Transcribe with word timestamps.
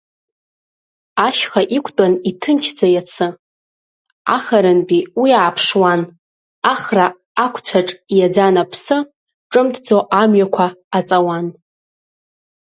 Ашьха 1.27 1.61
иқәтәан 1.77 2.13
иҭынчӡа 2.29 2.87
иацы, 2.91 3.27
ахарантәи 4.35 5.01
уи 5.21 5.29
ааԥшуан, 5.39 6.01
Ахра 6.73 7.05
ақәцәаҿ 7.45 7.89
иаӡан 8.17 8.55
аԥсы, 8.63 8.97
ҿымҭӡо 9.51 9.97
амҩақәа 10.21 10.67
аҵауан. 10.97 11.47